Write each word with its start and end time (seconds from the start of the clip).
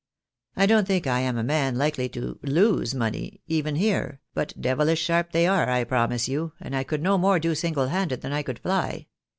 I 0.55 0.65
don't 0.65 0.87
think 0.87 1.05
I 1.05 1.19
am 1.19 1.37
a 1.37 1.43
man 1.43 1.75
likely 1.75 2.09
to 2.09 2.39
lose 2.41 2.95
money, 2.95 3.43
even 3.45 3.75
here, 3.75 4.19
but 4.33 4.59
devihsh 4.59 4.97
sharp 4.97 5.31
they 5.31 5.45
are, 5.45 5.69
I 5.69 5.83
promise 5.83 6.27
you, 6.27 6.53
and 6.59 6.75
I 6.75 6.83
could 6.83 7.03
no 7.03 7.19
more 7.19 7.37
do 7.39 7.53
single 7.53 7.89
handed 7.89 8.21
than 8.21 8.33
I 8.33 8.41
could 8.41 8.57
fly. 8.57 9.05